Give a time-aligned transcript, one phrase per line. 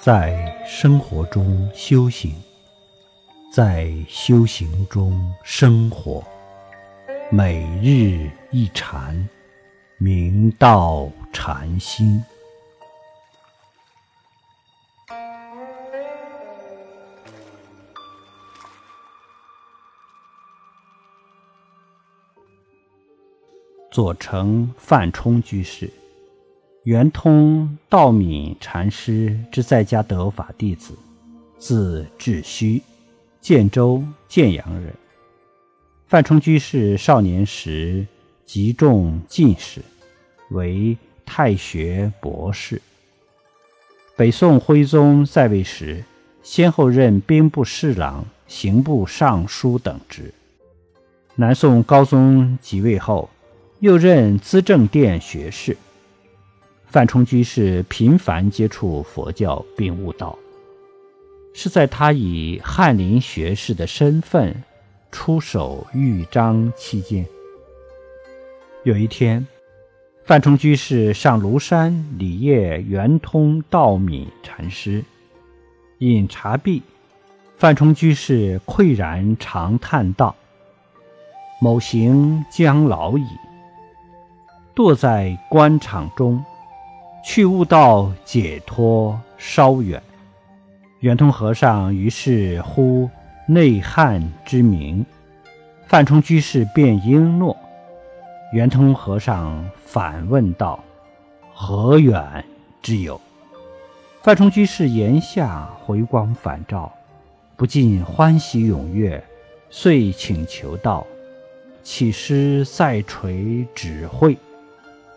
[0.00, 2.32] 在生活中修行，
[3.52, 6.24] 在修行中生活，
[7.32, 9.28] 每日一禅，
[9.98, 12.22] 明道禅心。
[23.90, 25.92] 左承范冲居士。
[26.88, 30.94] 圆通道敏禅师之在家得法弟子，
[31.58, 32.80] 字智虚，
[33.42, 34.94] 建州建阳人。
[36.06, 38.06] 范冲居士少年时
[38.46, 39.82] 极中进士，
[40.48, 40.96] 为
[41.26, 42.80] 太学博士。
[44.16, 46.02] 北宋徽宗在位时，
[46.42, 50.32] 先后任兵部侍郎、刑部尚书等职。
[51.34, 53.28] 南宋高宗即位后，
[53.80, 55.76] 又任资政殿学士。
[56.90, 60.38] 范冲居士频繁接触佛教并悟道，
[61.52, 64.54] 是在他以翰林学士的身份
[65.12, 67.26] 出手豫章期间。
[68.84, 69.46] 有一天，
[70.24, 75.04] 范冲居士上庐山礼谒圆通道敏禅师，
[75.98, 76.82] 饮茶毕，
[77.58, 80.34] 范冲居士喟然长叹道
[81.60, 83.26] ：“某行将老矣，
[84.74, 86.42] 堕在官场中。”
[87.22, 90.02] 去悟道解脱稍远，
[91.00, 93.08] 圆通和尚于是呼
[93.46, 95.04] 内汉之名，
[95.86, 97.56] 范冲居士便应诺。
[98.54, 100.82] 圆通和尚反问道
[101.52, 102.44] ：“何远
[102.80, 103.20] 之有？”
[104.22, 106.90] 范冲居士言下回光返照，
[107.56, 109.22] 不禁欢喜踊跃，
[109.68, 111.06] 遂请求道
[111.82, 114.36] ：“乞师再垂指会。”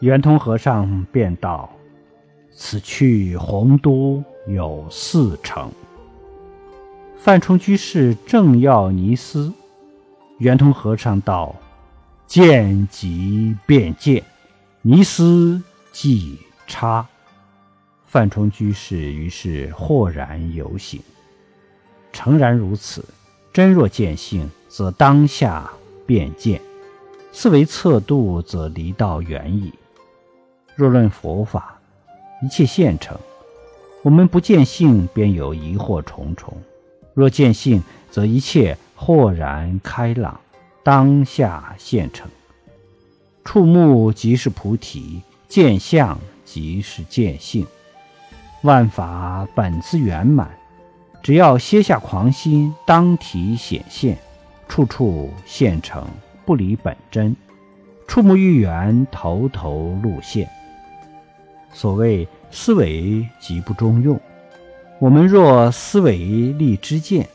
[0.00, 1.68] 圆通和尚便道。
[2.56, 5.70] 此去洪都有四城。
[7.18, 9.52] 范冲居士正要尼思，
[10.38, 11.54] 圆通和尚道
[12.26, 14.24] ：“见即便见，
[14.80, 17.06] 尼思即差。”
[18.06, 21.00] 范冲居士于是豁然有醒。
[22.12, 23.04] 诚然如此，
[23.52, 25.70] 真若见性，则当下
[26.06, 26.58] 便见；
[27.32, 29.70] 思维测度，则离道远矣。
[30.74, 31.75] 若论佛法，
[32.42, 33.18] 一切现成，
[34.02, 36.52] 我们不见性，便有疑惑重重；
[37.14, 40.38] 若见性，则一切豁然开朗，
[40.82, 42.28] 当下现成。
[43.42, 47.66] 触目即是菩提，见相即是见性。
[48.62, 50.50] 万法本自圆满，
[51.22, 54.18] 只要歇下狂心，当体显现，
[54.68, 56.06] 处处现成，
[56.44, 57.34] 不离本真。
[58.06, 60.48] 触目欲圆，头头露现。
[61.76, 64.18] 所谓思维即不中用，
[64.98, 67.28] 我们若思维立知见，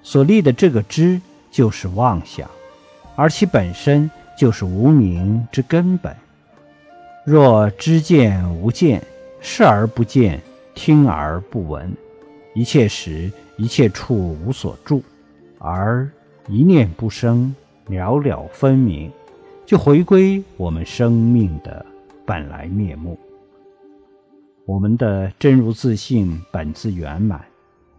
[0.00, 1.20] 所立的这个知
[1.50, 2.48] 就是妄想，
[3.16, 4.08] 而其本身
[4.38, 6.14] 就是无明之根本。
[7.24, 9.02] 若知见无见，
[9.40, 10.40] 视而不见，
[10.72, 11.92] 听而不闻，
[12.54, 15.02] 一切时一切处无所住，
[15.58, 16.08] 而
[16.46, 17.52] 一念不生，
[17.88, 19.10] 了了分明，
[19.66, 21.84] 就回归我们生命的
[22.24, 23.18] 本来面目。
[24.70, 27.44] 我们的真如自信本自圆满，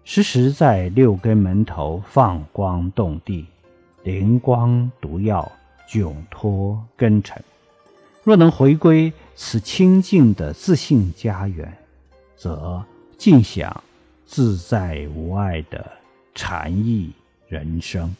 [0.06, 3.46] 时时在六根门头放光动地，
[4.04, 5.52] 灵光毒药，
[5.86, 7.44] 窘脱根尘。
[8.24, 11.78] 若能回归此清净的自信家园，
[12.38, 12.82] 则
[13.18, 13.84] 尽享
[14.26, 15.86] 自在无碍的
[16.34, 17.12] 禅意
[17.50, 18.16] 人生。